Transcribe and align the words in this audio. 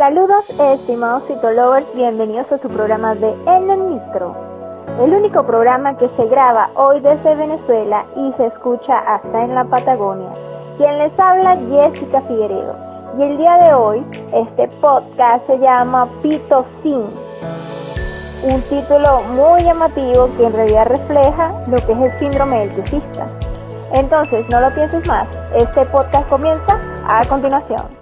Saludos 0.00 0.48
estimados 0.58 1.24
citolovers, 1.26 1.86
bienvenidos 1.94 2.50
a 2.50 2.56
su 2.56 2.70
programa 2.70 3.14
de 3.14 3.36
En 3.46 3.70
el 3.70 3.80
Micro, 3.80 4.34
el 4.98 5.12
único 5.12 5.44
programa 5.44 5.98
que 5.98 6.08
se 6.16 6.24
graba 6.24 6.70
hoy 6.74 7.00
desde 7.00 7.34
Venezuela 7.34 8.06
y 8.16 8.32
se 8.38 8.46
escucha 8.46 8.98
hasta 9.00 9.44
en 9.44 9.54
la 9.54 9.64
Patagonia. 9.64 10.30
Quien 10.78 10.96
les 10.96 11.12
habla 11.18 11.58
Jessica 11.68 12.22
Figueredo 12.22 12.76
y 13.18 13.24
el 13.24 13.36
día 13.36 13.58
de 13.58 13.74
hoy 13.74 14.02
este 14.32 14.68
podcast 14.80 15.46
se 15.46 15.58
llama 15.58 16.08
Pito 16.22 16.64
Sin, 16.82 17.04
un 18.50 18.62
título 18.70 19.20
muy 19.34 19.62
llamativo 19.64 20.30
que 20.38 20.46
en 20.46 20.54
realidad 20.54 20.86
refleja 20.86 21.52
lo 21.66 21.76
que 21.76 21.92
es 21.92 21.98
el 21.98 22.18
síndrome 22.18 22.60
del 22.60 22.72
tesista. 22.72 23.26
Entonces, 23.92 24.46
no 24.48 24.62
lo 24.62 24.74
pienses 24.74 25.06
más, 25.06 25.28
este 25.54 25.84
podcast 25.84 26.26
comienza 26.30 26.80
a 27.06 27.22
continuación. 27.26 27.99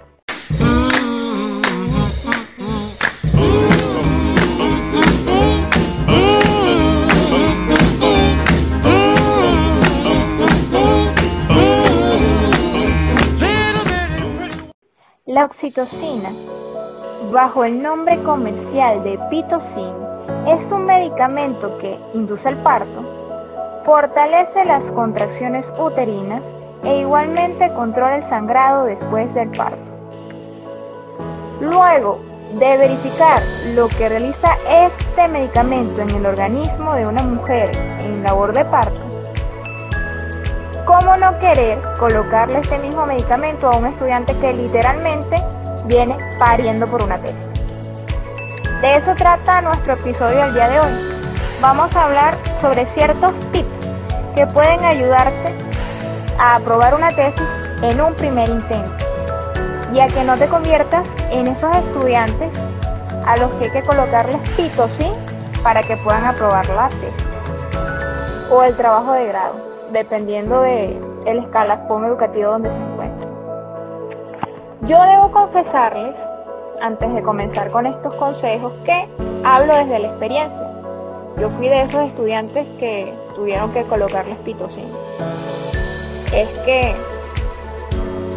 La 15.39 15.45
oxitocina, 15.45 16.31
bajo 17.31 17.63
el 17.63 17.81
nombre 17.81 18.21
comercial 18.23 19.01
de 19.05 19.17
pitocin, 19.29 19.95
es 20.45 20.59
un 20.69 20.85
medicamento 20.85 21.77
que 21.77 21.97
induce 22.13 22.49
el 22.49 22.57
parto, 22.57 23.05
fortalece 23.85 24.65
las 24.65 24.83
contracciones 24.91 25.63
uterinas 25.79 26.41
e 26.83 26.99
igualmente 26.99 27.73
controla 27.73 28.17
el 28.17 28.29
sangrado 28.29 28.83
después 28.83 29.33
del 29.33 29.49
parto. 29.51 29.79
Luego 31.61 32.19
de 32.59 32.77
verificar 32.77 33.41
lo 33.75 33.87
que 33.87 34.09
realiza 34.09 34.57
este 34.69 35.25
medicamento 35.29 36.01
en 36.01 36.09
el 36.09 36.25
organismo 36.25 36.95
de 36.95 37.07
una 37.07 37.23
mujer 37.23 37.71
en 38.01 38.23
labor 38.23 38.51
de 38.51 38.65
parto, 38.65 39.08
¿Cómo 40.89 41.15
no 41.17 41.37
querer 41.37 41.79
colocarle 41.99 42.57
este 42.57 42.79
mismo 42.79 43.05
medicamento 43.05 43.69
a 43.69 43.77
un 43.77 43.85
estudiante 43.85 44.35
que 44.39 44.53
literalmente 44.53 45.39
viene 45.85 46.17
pariendo 46.39 46.87
por 46.87 47.03
una 47.03 47.19
tesis? 47.19 47.37
De 48.81 48.95
eso 48.95 49.13
trata 49.13 49.61
nuestro 49.61 49.93
episodio 49.93 50.39
del 50.39 50.53
día 50.55 50.67
de 50.67 50.79
hoy. 50.79 50.91
Vamos 51.61 51.95
a 51.95 52.05
hablar 52.05 52.35
sobre 52.59 52.87
ciertos 52.95 53.35
tips 53.51 53.69
que 54.33 54.47
pueden 54.47 54.83
ayudarte 54.83 55.55
a 56.39 56.55
aprobar 56.55 56.95
una 56.95 57.15
tesis 57.15 57.47
en 57.83 58.01
un 58.01 58.15
primer 58.15 58.49
intento 58.49 59.05
y 59.93 59.99
a 59.99 60.07
que 60.07 60.23
no 60.23 60.39
te 60.39 60.47
conviertas 60.47 61.07
en 61.29 61.49
esos 61.49 61.75
estudiantes 61.75 62.49
a 63.27 63.37
los 63.37 63.51
que 63.51 63.65
hay 63.65 63.71
que 63.73 63.83
colocarles 63.83 64.37
pito, 64.57 64.89
¿sí? 64.97 65.11
Para 65.61 65.83
que 65.83 65.97
puedan 65.97 66.25
aprobar 66.25 66.67
la 66.69 66.89
tesis 66.89 67.27
o 68.49 68.63
el 68.63 68.75
trabajo 68.75 69.11
de 69.11 69.27
grado 69.27 69.68
dependiendo 69.91 70.61
de 70.61 70.99
el 71.25 71.39
escalafón 71.39 72.05
educativo 72.05 72.51
donde 72.51 72.69
se 72.69 72.75
encuentre. 72.75 73.27
Yo 74.81 75.03
debo 75.03 75.31
confesarles, 75.31 76.15
antes 76.81 77.13
de 77.13 77.21
comenzar 77.21 77.69
con 77.71 77.85
estos 77.85 78.13
consejos, 78.15 78.73
que 78.85 79.09
hablo 79.43 79.75
desde 79.75 79.99
la 79.99 80.07
experiencia. 80.07 80.65
Yo 81.39 81.49
fui 81.51 81.67
de 81.67 81.83
esos 81.83 82.01
estudiantes 82.05 82.65
que 82.79 83.13
tuvieron 83.35 83.71
que 83.71 83.83
colocarles 83.85 84.37
pitocin. 84.39 84.87
Es 86.33 86.49
que 86.59 86.93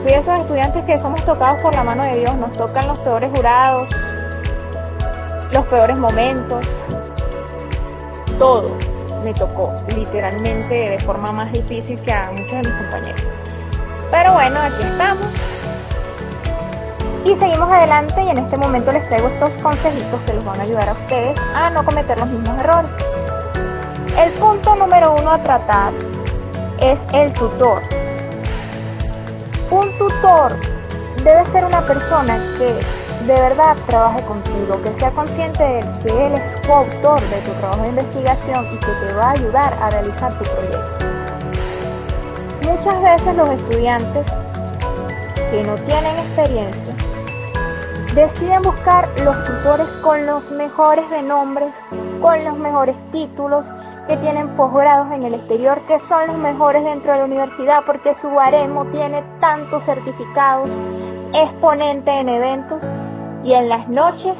fui 0.02 0.12
de 0.12 0.18
esos 0.18 0.38
estudiantes 0.40 0.84
que 0.84 1.00
somos 1.00 1.24
tocados 1.24 1.60
por 1.62 1.74
la 1.74 1.84
mano 1.84 2.02
de 2.02 2.18
Dios, 2.18 2.34
nos 2.34 2.52
tocan 2.52 2.88
los 2.88 2.98
peores 3.00 3.30
jurados, 3.34 3.88
los 5.52 5.64
peores 5.66 5.96
momentos, 5.96 6.66
todo 8.38 8.91
me 9.22 9.34
tocó 9.34 9.72
literalmente 9.96 10.74
de 10.90 10.98
forma 10.98 11.32
más 11.32 11.52
difícil 11.52 12.00
que 12.00 12.12
a 12.12 12.30
muchos 12.30 12.50
de 12.50 12.68
mis 12.68 12.72
compañeros. 12.72 13.22
Pero 14.10 14.32
bueno, 14.32 14.60
aquí 14.60 14.82
estamos. 14.82 15.26
Y 17.24 17.36
seguimos 17.38 17.70
adelante 17.70 18.22
y 18.22 18.30
en 18.30 18.38
este 18.38 18.56
momento 18.56 18.90
les 18.92 19.08
traigo 19.08 19.28
estos 19.28 19.50
consejitos 19.62 20.20
que 20.26 20.34
les 20.34 20.44
van 20.44 20.60
a 20.60 20.64
ayudar 20.64 20.88
a 20.88 20.92
ustedes 20.92 21.40
a 21.54 21.70
no 21.70 21.84
cometer 21.84 22.18
los 22.18 22.28
mismos 22.28 22.58
errores. 22.58 22.90
El 24.18 24.32
punto 24.34 24.74
número 24.76 25.14
uno 25.14 25.30
a 25.30 25.38
tratar 25.38 25.92
es 26.80 26.98
el 27.12 27.32
tutor. 27.32 27.80
Un 29.70 29.96
tutor 29.98 30.56
debe 31.24 31.44
ser 31.52 31.64
una 31.64 31.80
persona 31.82 32.38
que 32.58 33.01
de 33.26 33.34
verdad 33.34 33.76
trabaje 33.86 34.22
contigo, 34.24 34.82
que 34.82 34.98
sea 34.98 35.10
consciente 35.12 35.62
de 35.62 35.82
que 36.02 36.26
él 36.26 36.32
es 36.34 36.66
coautor 36.66 37.20
de 37.20 37.40
tu 37.42 37.52
trabajo 37.52 37.82
de 37.82 37.88
investigación 37.90 38.66
y 38.72 38.78
que 38.78 38.86
te 38.86 39.12
va 39.14 39.28
a 39.28 39.30
ayudar 39.30 39.74
a 39.80 39.90
realizar 39.90 40.38
tu 40.38 40.44
proyecto. 40.44 41.06
Muchas 42.62 43.02
veces 43.02 43.36
los 43.36 43.48
estudiantes 43.50 44.26
que 45.50 45.62
no 45.62 45.74
tienen 45.74 46.18
experiencia 46.18 46.94
deciden 48.14 48.62
buscar 48.62 49.08
los 49.24 49.44
tutores 49.44 49.86
con 50.02 50.26
los 50.26 50.50
mejores 50.50 51.08
de 51.10 51.22
nombres, 51.22 51.72
con 52.20 52.44
los 52.44 52.58
mejores 52.58 52.96
títulos, 53.12 53.64
que 54.08 54.16
tienen 54.16 54.48
posgrados 54.56 55.12
en 55.12 55.22
el 55.22 55.34
exterior, 55.34 55.80
que 55.86 56.00
son 56.08 56.26
los 56.26 56.36
mejores 56.38 56.84
dentro 56.84 57.12
de 57.12 57.18
la 57.18 57.24
universidad 57.24 57.84
porque 57.86 58.16
su 58.20 58.28
baremo 58.30 58.84
tiene 58.86 59.22
tantos 59.40 59.84
certificados, 59.84 60.68
exponente 61.32 62.10
en 62.10 62.28
eventos 62.28 62.82
y 63.44 63.54
en 63.54 63.68
las 63.68 63.88
noches, 63.88 64.34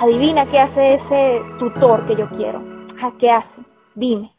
adivina 0.00 0.46
qué 0.46 0.60
hace 0.60 0.94
ese 0.94 1.42
tutor 1.58 2.06
que 2.06 2.16
yo 2.16 2.28
quiero. 2.30 2.62
¿A 3.02 3.12
qué 3.18 3.30
hace? 3.30 3.48
Dime. 3.94 4.32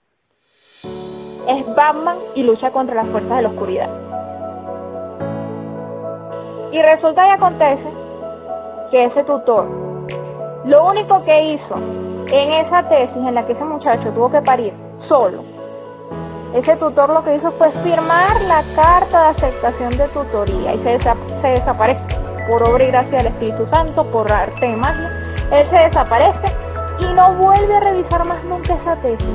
Es 1.47 1.75
Batman 1.75 2.17
y 2.33 2.43
lucha 2.43 2.71
contra 2.71 2.95
las 2.95 3.07
fuerzas 3.07 3.37
de 3.37 3.41
la 3.43 3.49
oscuridad. 3.49 3.89
Y 6.71 6.81
resulta 6.81 7.27
y 7.27 7.29
acontece 7.29 7.87
que 8.91 9.05
ese 9.05 9.23
tutor, 9.23 9.67
lo 10.65 10.85
único 10.85 11.23
que 11.23 11.53
hizo 11.53 11.75
en 12.31 12.51
esa 12.65 12.87
tesis 12.89 13.15
en 13.15 13.35
la 13.35 13.45
que 13.45 13.53
ese 13.53 13.63
muchacho 13.63 14.11
tuvo 14.11 14.31
que 14.31 14.41
parir 14.41 14.73
solo, 15.07 15.43
ese 16.53 16.75
tutor 16.77 17.09
lo 17.09 17.23
que 17.23 17.35
hizo 17.35 17.51
fue 17.53 17.69
firmar 17.83 18.41
la 18.47 18.63
carta 18.75 19.23
de 19.23 19.29
aceptación 19.29 19.97
de 19.97 20.07
tutoría 20.07 20.73
y 20.73 20.77
se, 20.79 20.99
se 20.99 21.47
desaparece 21.47 22.14
por 22.47 22.63
obra 22.63 22.83
y 22.83 22.87
gracia 22.87 23.17
del 23.17 23.27
Espíritu 23.27 23.67
Santo, 23.69 24.03
por 24.11 24.31
arte 24.31 24.67
de 24.67 24.75
magia, 24.75 25.09
él 25.51 25.67
se 25.69 25.77
desaparece 25.77 26.53
y 26.99 27.13
no 27.13 27.33
vuelve 27.35 27.75
a 27.75 27.79
revisar 27.79 28.25
más 28.25 28.43
nunca 28.43 28.73
esa 28.73 28.95
tesis. 28.97 29.27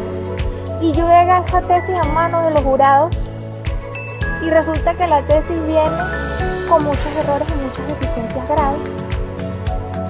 Y 0.81 0.93
llega 0.93 1.45
esa 1.47 1.61
tesis 1.63 1.99
a 1.99 2.05
manos 2.05 2.45
de 2.47 2.51
los 2.53 2.63
jurados 2.63 3.17
y 4.43 4.51
resulta 4.51 4.95
que 4.95 5.07
la 5.07 5.23
tesis 5.23 5.67
viene 5.67 5.97
con 6.69 6.85
muchos 6.85 7.07
errores 7.19 7.47
y 7.51 7.65
muchas 7.65 7.87
deficiencias 7.89 8.49
graves 8.49 8.81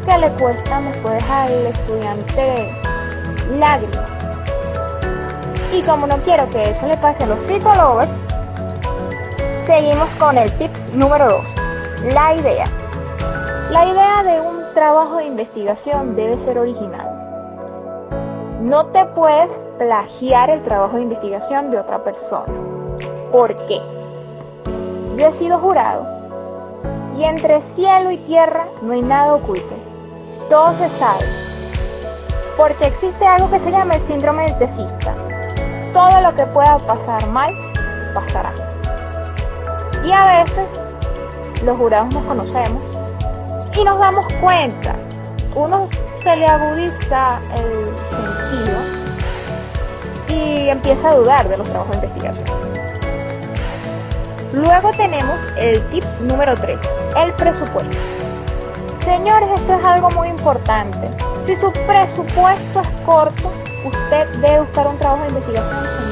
que 0.06 0.18
le 0.18 0.28
cuestan 0.32 0.90
después 0.90 1.22
al 1.28 1.66
estudiante 1.66 2.80
lágrimas. 3.58 4.10
Y 5.72 5.82
como 5.82 6.06
no 6.06 6.16
quiero 6.18 6.48
que 6.50 6.70
eso 6.70 6.86
le 6.86 6.96
pase 6.96 7.24
a 7.24 7.26
los 7.26 7.38
psicólogos, 7.46 8.06
seguimos 9.66 10.08
con 10.18 10.36
el 10.36 10.50
tip 10.58 10.70
número 10.94 11.44
2, 12.02 12.14
la 12.14 12.34
idea. 12.34 12.79
La 13.70 13.86
idea 13.86 14.25
de 14.25 14.41
un 14.41 14.75
trabajo 14.75 15.19
de 15.19 15.26
investigación 15.26 16.16
debe 16.16 16.44
ser 16.44 16.58
original. 16.58 17.08
No 18.62 18.86
te 18.86 19.04
puedes 19.04 19.48
plagiar 19.78 20.50
el 20.50 20.64
trabajo 20.64 20.97
de 20.97 21.04
investigación 21.04 21.70
de 21.70 21.78
otra 21.78 22.03
persona. 22.03 22.53
¿Por 23.30 23.54
qué? 23.69 23.80
Yo 25.16 25.28
he 25.28 25.38
sido 25.38 25.60
jurado 25.60 26.04
y 27.16 27.22
entre 27.22 27.62
cielo 27.76 28.10
y 28.10 28.19
tierra 28.19 28.66
no 28.82 28.92
hay 28.92 29.03
nada 29.03 29.34
oculto. 29.34 29.76
Todo 30.48 30.72
se 30.72 30.89
sabe. 30.98 31.24
Porque 32.56 32.89
existe 32.89 33.24
algo 33.24 33.48
que 33.53 33.60
se 33.60 33.71
llama 33.71 33.94
el 33.94 34.06
síndrome 34.09 34.47
del 34.47 34.59
tesista. 34.59 35.15
Todo 35.92 36.21
lo 36.22 36.34
que 36.34 36.44
pueda 36.47 36.77
pasar 36.78 37.24
mal, 37.28 37.54
pasará. 38.15 38.53
Y 40.04 40.10
a 40.10 40.42
veces 40.42 40.66
los 41.65 41.78
jurados 41.78 42.12
nos 42.12 42.24
conocemos 42.24 42.90
y 43.74 43.84
nos 43.84 43.98
damos 43.98 44.26
cuenta. 44.40 44.94
Uno 45.54 45.88
se 46.22 46.36
le 46.36 46.46
agudiza 46.46 47.40
el 47.54 47.86
sentido 48.10 48.78
y 50.28 50.68
empieza 50.68 51.08
a 51.08 51.14
dudar 51.14 51.48
de 51.48 51.56
los 51.56 51.68
trabajos 51.68 52.00
de 52.00 52.06
investigación. 52.06 52.60
Luego 54.52 54.90
tenemos 54.92 55.36
el 55.56 55.80
tip 55.90 56.04
número 56.20 56.56
3, 56.56 56.78
el 57.16 57.34
presupuesto. 57.34 57.98
Señores, 59.04 59.48
esto 59.54 59.78
es 59.78 59.84
algo 59.84 60.10
muy 60.10 60.28
importante. 60.28 61.08
Si 61.46 61.56
su 61.56 61.72
presupuesto 61.72 62.80
es 62.80 62.88
corto, 63.06 63.52
usted 63.84 64.28
debe 64.40 64.60
buscar 64.60 64.88
un 64.88 64.98
trabajo 64.98 65.22
de 65.22 65.28
investigación. 65.28 66.09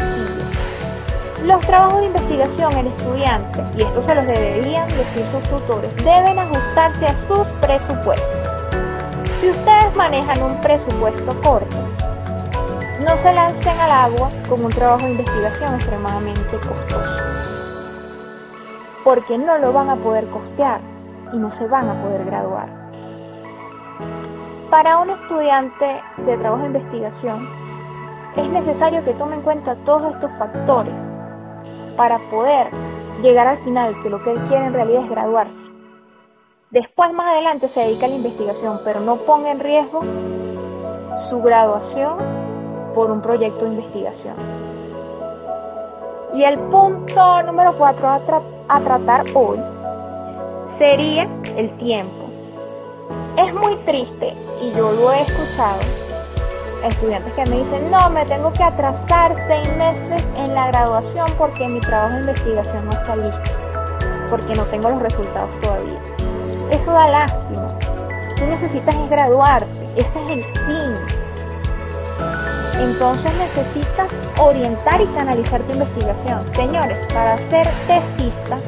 Los 1.45 1.61
trabajos 1.61 2.01
de 2.01 2.07
investigación 2.07 2.73
en 2.73 2.87
estudiantes, 2.89 3.77
y 3.77 3.83
esto 3.83 4.03
se 4.07 4.15
los 4.17 4.27
deberían 4.27 4.89
decir 4.89 5.25
sus 5.31 5.43
tutores, 5.45 5.95
deben 5.97 6.39
ajustarse 6.39 7.07
a 7.07 7.29
sus 7.29 7.47
presupuestos. 7.61 8.29
Si 9.41 9.51
ustedes 9.51 9.95
manejan 9.97 10.43
un 10.43 10.61
presupuesto 10.61 11.41
corto, 11.43 11.77
no 13.07 13.23
se 13.23 13.33
lancen 13.33 13.81
al 13.81 13.91
agua 13.91 14.31
con 14.49 14.65
un 14.65 14.71
trabajo 14.73 15.05
de 15.05 15.13
investigación 15.13 15.75
extremadamente 15.77 16.59
costoso, 16.59 17.01
porque 19.05 19.39
no 19.39 19.59
lo 19.59 19.73
van 19.73 19.91
a 19.91 19.97
poder 19.97 20.27
costear 20.31 20.81
y 21.33 21.37
no 21.37 21.57
se 21.57 21.69
van 21.69 21.89
a 21.89 22.03
poder 22.03 22.25
graduar. 22.25 22.69
Para 24.71 24.99
un 24.99 25.11
estudiante 25.11 26.03
de 26.17 26.37
trabajo 26.37 26.63
de 26.63 26.67
investigación, 26.67 27.49
es 28.37 28.49
necesario 28.49 29.05
que 29.05 29.15
tome 29.15 29.37
en 29.37 29.43
cuenta 29.43 29.77
todos 29.85 30.15
estos 30.15 30.31
factores 30.37 30.95
para 31.99 32.19
poder 32.31 32.71
llegar 33.23 33.49
al 33.49 33.59
final, 33.65 34.01
que 34.03 34.09
lo 34.09 34.23
que 34.23 34.31
él 34.31 34.41
quiere 34.49 34.67
en 34.67 34.73
realidad 34.73 35.03
es 35.03 35.11
graduarse. 35.11 35.53
Después, 36.71 37.13
más 37.13 37.27
adelante, 37.27 37.69
se 37.69 37.81
dedica 37.81 38.07
a 38.07 38.09
la 38.09 38.15
investigación, 38.15 38.81
pero 38.85 39.01
no 39.01 39.17
ponga 39.17 39.51
en 39.51 39.59
riesgo 39.59 40.03
su 41.29 41.43
graduación 41.43 42.19
por 42.95 43.11
un 43.11 43.21
proyecto 43.21 43.65
de 43.65 43.71
investigación. 43.73 44.35
Y 46.35 46.45
el 46.45 46.59
punto 46.71 47.43
número 47.43 47.77
cuatro 47.77 48.09
a, 48.09 48.81
tratar 48.81 49.25
hoy 49.35 49.59
sería 50.79 51.29
el 51.57 51.77
tiempo. 51.79 52.27
Es 53.37 53.53
muy 53.53 53.77
triste, 53.87 54.37
y 54.63 54.71
yo 54.77 54.93
lo 54.93 55.13
he 55.13 55.23
escuchado, 55.23 55.81
estudiantes 56.85 57.33
que 57.35 57.47
me 57.47 57.65
dicen, 57.65 57.91
no, 57.91 58.11
me 58.11 58.25
tengo 58.25 58.53
que 58.53 58.63
atrasar 58.63 59.35
seis 59.49 59.69
meses 59.77 60.25
en 60.37 60.55
la 60.55 60.69
graduación 60.69 61.27
porque 61.37 61.69
mi 61.69 61.81
trabajo 61.81 62.15
de 62.15 62.21
investigación 62.21 62.85
no 62.87 62.93
está 62.93 63.17
listo, 63.17 63.41
porque 64.31 64.55
no 64.55 64.65
tengo 64.65 64.91
los 64.91 65.03
resultados 65.03 65.51
todavía. 65.61 66.01
Eso 66.71 66.93
da 66.93 67.09
lástima. 67.09 67.69
Tú 68.37 68.45
necesitas 68.47 68.95
graduarte, 69.11 69.67
ese 69.97 70.25
es 70.25 70.31
el 70.31 70.45
fin. 70.45 71.19
Entonces 72.81 73.33
necesitas 73.35 74.09
orientar 74.39 75.01
y 75.01 75.07
canalizar 75.07 75.61
tu 75.63 75.73
investigación. 75.73 76.55
Señores, 76.55 76.99
para 77.13 77.37
ser 77.49 77.69
tesista 77.89 78.59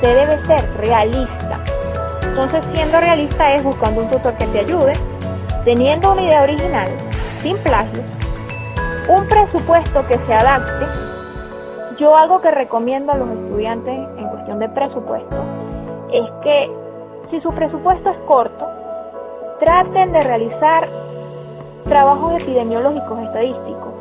se 0.00 0.06
debe 0.06 0.44
ser 0.44 0.76
realista. 0.78 1.60
Entonces 2.22 2.64
siendo 2.74 3.00
realista 3.00 3.54
es 3.54 3.62
buscando 3.62 4.00
un 4.02 4.10
tutor 4.10 4.36
que 4.36 4.46
te 4.48 4.60
ayude, 4.60 4.94
teniendo 5.64 6.12
una 6.12 6.22
idea 6.22 6.42
original, 6.42 6.88
sin 7.44 7.58
plagio, 7.58 8.02
un 9.06 9.28
presupuesto 9.28 10.06
que 10.06 10.18
se 10.26 10.32
adapte. 10.32 10.86
Yo 11.98 12.16
algo 12.16 12.40
que 12.40 12.50
recomiendo 12.50 13.12
a 13.12 13.16
los 13.16 13.28
estudiantes 13.28 13.94
en 14.16 14.28
cuestión 14.30 14.58
de 14.60 14.70
presupuesto 14.70 15.36
es 16.10 16.30
que 16.42 16.72
si 17.30 17.42
su 17.42 17.52
presupuesto 17.52 18.08
es 18.08 18.16
corto, 18.26 18.66
traten 19.60 20.12
de 20.12 20.22
realizar 20.22 20.88
trabajos 21.84 22.42
epidemiológicos 22.42 23.20
estadísticos, 23.20 23.92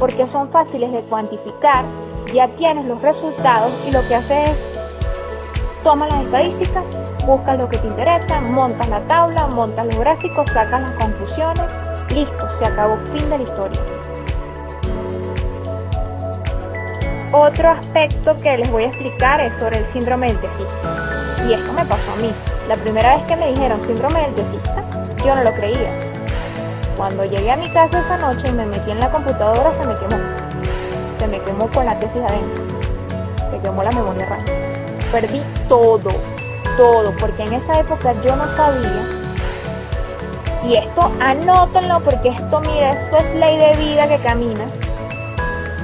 porque 0.00 0.26
son 0.32 0.48
fáciles 0.48 0.90
de 0.90 1.02
cuantificar, 1.02 1.84
ya 2.32 2.48
tienes 2.56 2.86
los 2.86 3.02
resultados 3.02 3.72
y 3.86 3.92
lo 3.92 4.00
que 4.08 4.14
haces 4.14 4.50
es 4.50 4.56
toma 5.84 6.08
las 6.08 6.22
estadísticas, 6.22 6.84
buscas 7.26 7.58
lo 7.58 7.68
que 7.68 7.76
te 7.76 7.88
interesa, 7.88 8.40
montas 8.40 8.88
la 8.88 9.00
tabla, 9.00 9.48
montas 9.48 9.84
los 9.84 9.98
gráficos, 9.98 10.48
sacas 10.50 10.80
las 10.80 10.92
conclusiones 10.92 11.85
Listo, 12.16 12.48
se 12.58 12.64
acabó, 12.64 12.96
fin 13.12 13.28
de 13.28 13.36
la 13.36 13.44
historia. 13.44 13.80
Otro 17.30 17.68
aspecto 17.68 18.34
que 18.40 18.56
les 18.56 18.70
voy 18.70 18.84
a 18.84 18.86
explicar 18.86 19.38
es 19.42 19.52
sobre 19.60 19.80
el 19.80 19.92
síndrome 19.92 20.28
del 20.28 20.40
tesista. 20.40 21.44
Y 21.46 21.52
esto 21.52 21.70
me 21.74 21.84
pasó 21.84 22.10
a 22.16 22.22
mí. 22.22 22.32
La 22.68 22.76
primera 22.76 23.16
vez 23.16 23.26
que 23.26 23.36
me 23.36 23.48
dijeron 23.48 23.82
síndrome 23.86 24.18
del 24.22 24.34
tesista, 24.34 24.82
yo 25.26 25.36
no 25.36 25.44
lo 25.44 25.52
creía. 25.52 25.92
Cuando 26.96 27.22
llegué 27.26 27.50
a 27.50 27.56
mi 27.58 27.68
casa 27.68 28.00
esa 28.00 28.16
noche 28.16 28.48
y 28.48 28.52
me 28.52 28.64
metí 28.64 28.92
en 28.92 29.00
la 29.00 29.10
computadora, 29.10 29.70
se 29.78 29.86
me 29.86 29.94
quemó. 29.98 30.22
Se 31.18 31.28
me 31.28 31.38
quemó 31.42 31.68
con 31.68 31.84
la 31.84 31.98
tesis 31.98 32.22
adentro. 32.26 32.64
Se 33.50 33.58
quemó 33.58 33.82
la 33.82 33.90
memoria 33.90 34.24
RAM. 34.24 34.40
Perdí 35.12 35.42
todo, 35.68 36.08
todo, 36.78 37.14
porque 37.20 37.42
en 37.42 37.52
esa 37.52 37.78
época 37.78 38.14
yo 38.24 38.34
no 38.36 38.56
sabía 38.56 39.25
y 40.66 40.74
esto 40.74 41.12
anótenlo 41.20 42.00
porque 42.00 42.30
esto, 42.30 42.60
mira, 42.60 42.90
esto 42.92 43.18
es 43.18 43.34
ley 43.36 43.56
de 43.56 43.76
vida 43.76 44.08
que 44.08 44.18
camina. 44.18 44.66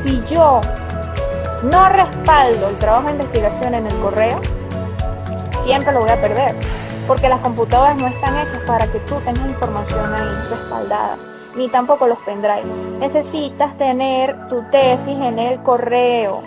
Si 0.04 0.20
yo 0.28 0.60
no 1.62 1.88
respaldo 1.88 2.68
el 2.68 2.78
trabajo 2.78 3.06
de 3.06 3.12
investigación 3.12 3.74
en 3.74 3.86
el 3.86 3.94
correo, 4.00 4.40
siempre 5.64 5.92
lo 5.92 6.00
voy 6.00 6.10
a 6.10 6.20
perder. 6.20 6.56
Porque 7.06 7.28
las 7.28 7.40
computadoras 7.40 7.96
no 7.96 8.08
están 8.08 8.36
hechas 8.38 8.62
para 8.66 8.86
que 8.90 8.98
tú 9.00 9.14
tengas 9.24 9.46
información 9.46 10.14
ahí 10.14 10.50
respaldada, 10.50 11.16
ni 11.56 11.68
tampoco 11.68 12.08
los 12.08 12.18
pendrive. 12.18 12.64
Necesitas 12.98 13.76
tener 13.78 14.48
tu 14.48 14.62
tesis 14.70 15.16
en 15.20 15.38
el 15.38 15.62
correo. 15.62 16.42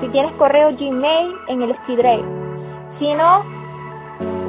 Si 0.00 0.08
tienes 0.08 0.32
correo 0.32 0.70
Gmail, 0.76 1.34
en 1.48 1.62
el 1.62 1.74
SkyDrive. 1.74 2.24
Si 2.98 3.14
no, 3.14 3.44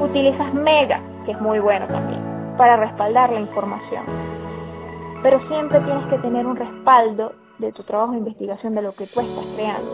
utilizas 0.03 0.53
Mega, 0.53 1.01
que 1.25 1.31
es 1.31 1.41
muy 1.41 1.59
bueno 1.59 1.87
también 1.87 2.26
para 2.57 2.77
respaldar 2.77 3.31
la 3.31 3.39
información. 3.39 4.04
Pero 5.24 5.39
siempre 5.48 5.80
tienes 5.81 6.06
que 6.07 6.18
tener 6.18 6.45
un 6.45 6.56
respaldo 6.56 7.33
de 7.57 7.71
tu 7.71 7.83
trabajo 7.83 8.12
de 8.12 8.19
investigación 8.19 8.75
de 8.75 8.81
lo 8.81 8.92
que 8.94 9.07
tú 9.07 9.19
estás 9.19 9.45
creando. 9.56 9.89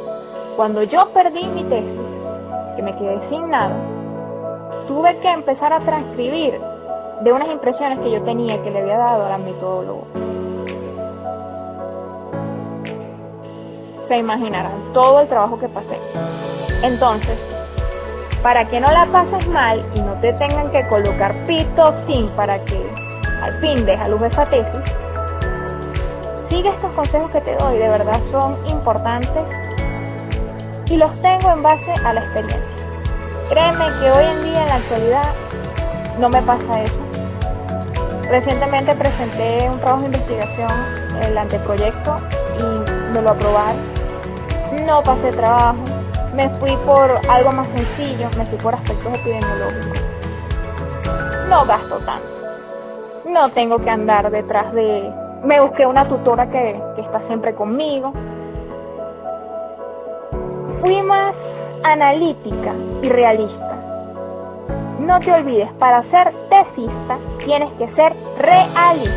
Cuando 0.55 0.83
yo 0.83 1.09
perdí 1.13 1.47
mi 1.47 1.63
tesis, 1.63 1.99
que 2.75 2.83
me 2.83 2.95
quedé 2.95 3.19
sin 3.29 3.49
nada, 3.49 3.75
tuve 4.87 5.17
que 5.19 5.31
empezar 5.31 5.73
a 5.73 5.79
transcribir 5.79 6.59
de 7.21 7.31
unas 7.31 7.47
impresiones 7.49 7.99
que 7.99 8.11
yo 8.11 8.21
tenía 8.23 8.61
que 8.61 8.71
le 8.71 8.81
había 8.81 8.97
dado 8.97 9.25
a 9.25 9.29
la 9.29 9.37
metodólogo. 9.37 10.07
Se 14.07 14.17
imaginarán 14.17 14.93
todo 14.93 15.21
el 15.21 15.27
trabajo 15.27 15.57
que 15.57 15.69
pasé. 15.69 15.97
Entonces, 16.83 17.52
para 18.43 18.67
que 18.67 18.79
no 18.81 18.91
la 18.91 19.05
pases 19.05 19.47
mal 19.47 19.83
y 19.95 20.01
no 20.01 20.13
te 20.19 20.33
tengan 20.33 20.69
que 20.71 20.85
colocar 20.89 21.33
pito 21.45 21.95
sin 22.05 22.29
para 22.31 22.63
que 22.65 22.77
al 23.41 23.59
fin 23.61 23.85
deja 23.85 24.07
luz 24.09 24.21
esa 24.23 24.45
tesis, 24.45 24.93
sigue 26.49 26.69
estos 26.69 26.93
consejos 26.93 27.31
que 27.31 27.41
te 27.41 27.55
doy, 27.55 27.77
de 27.77 27.89
verdad 27.89 28.19
son 28.31 28.57
importantes 28.67 29.43
y 30.87 30.97
los 30.97 31.11
tengo 31.21 31.51
en 31.51 31.63
base 31.63 31.93
a 32.03 32.13
la 32.13 32.19
experiencia. 32.19 32.61
Créeme 33.49 33.85
que 33.99 34.11
hoy 34.11 34.25
en 34.25 34.43
día 34.43 34.61
en 34.61 34.67
la 34.67 34.75
actualidad 34.75 35.31
no 36.19 36.29
me 36.29 36.41
pasa 36.41 36.83
eso. 36.83 36.95
Recientemente 38.29 38.95
presenté 38.95 39.69
un 39.69 39.79
trabajo 39.79 40.01
de 40.01 40.05
investigación, 40.07 40.71
el 41.21 41.37
anteproyecto, 41.37 42.17
y 42.59 43.13
me 43.13 43.21
lo 43.21 43.31
aprobaron. 43.31 43.77
No 44.85 45.03
pasé 45.03 45.31
trabajo, 45.31 45.77
me 46.33 46.49
fui 46.55 46.75
por 46.85 47.11
algo 47.29 47.51
más 47.51 47.67
sencillo, 47.67 48.29
me 48.37 48.45
fui 48.45 48.57
por 48.57 48.73
aspectos 48.75 49.13
epidemiológicos. 49.13 50.03
No 51.49 51.65
gasto 51.65 51.97
tanto. 51.99 53.29
No 53.29 53.49
tengo 53.49 53.79
que 53.79 53.89
andar 53.89 54.29
detrás 54.31 54.73
de... 54.73 55.11
Me 55.43 55.59
busqué 55.59 55.85
una 55.85 56.07
tutora 56.07 56.49
que, 56.49 56.81
que 56.95 57.01
está 57.01 57.21
siempre 57.27 57.53
conmigo. 57.53 58.13
Fui 60.81 61.01
más 61.01 61.33
analítica 61.83 62.73
y 63.01 63.09
realista. 63.09 63.77
No 64.99 65.19
te 65.19 65.31
olvides, 65.31 65.71
para 65.73 66.01
ser 66.03 66.33
tesista 66.49 67.19
tienes 67.39 67.71
que 67.73 67.93
ser 67.93 68.15
realista, 68.39 69.11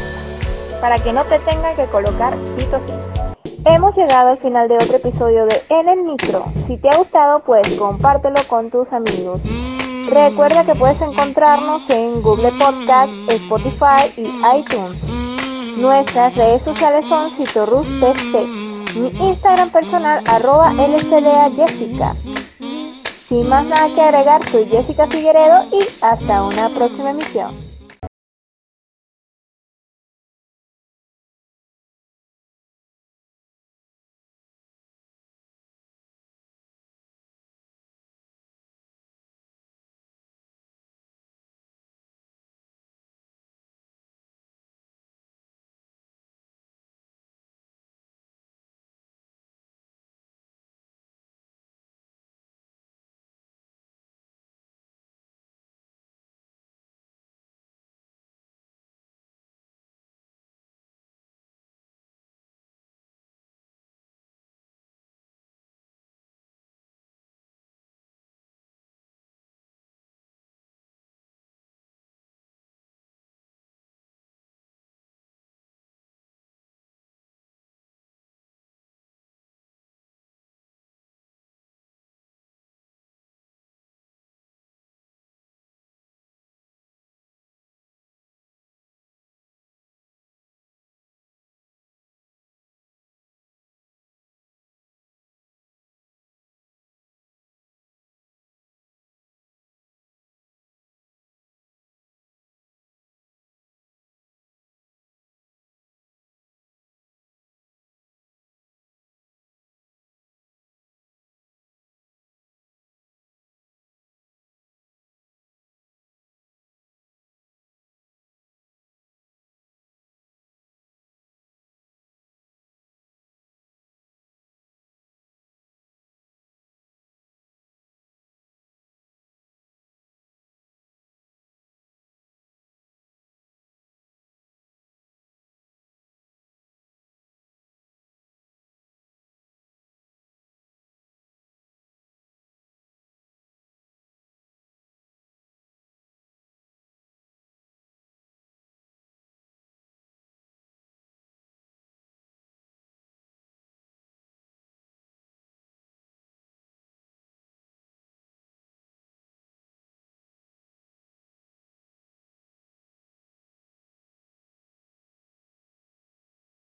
para 0.80 0.98
que 0.98 1.12
no 1.12 1.24
te 1.24 1.38
tengan 1.40 1.76
que 1.76 1.86
colocar 1.86 2.34
citocinas. 2.58 3.15
Hemos 3.68 3.96
llegado 3.96 4.30
al 4.30 4.38
final 4.38 4.68
de 4.68 4.76
otro 4.76 4.96
episodio 4.96 5.44
de 5.44 5.60
En 5.70 5.88
el 5.88 6.04
Micro. 6.04 6.44
Si 6.68 6.76
te 6.76 6.88
ha 6.88 6.96
gustado, 6.96 7.40
pues 7.40 7.68
compártelo 7.76 8.36
con 8.46 8.70
tus 8.70 8.86
amigos. 8.92 9.40
Recuerda 10.08 10.64
que 10.64 10.76
puedes 10.76 11.00
encontrarnos 11.02 11.82
en 11.90 12.22
Google 12.22 12.52
Podcast, 12.52 13.10
Spotify 13.28 14.12
y 14.16 14.26
iTunes. 14.56 15.02
Nuestras 15.78 16.36
redes 16.36 16.62
sociales 16.62 17.08
son 17.08 17.28
CitorusTC. 17.32 18.46
Mi 19.00 19.08
Instagram 19.28 19.70
personal 19.70 20.22
arroba 20.28 20.72
Jessica. 21.56 22.14
Sin 23.28 23.48
más 23.48 23.66
nada 23.66 23.92
que 23.92 24.00
agregar, 24.00 24.48
soy 24.48 24.66
Jessica 24.66 25.08
Figueredo 25.08 25.64
y 25.72 25.84
hasta 26.02 26.44
una 26.44 26.68
próxima 26.68 27.10
emisión. 27.10 27.75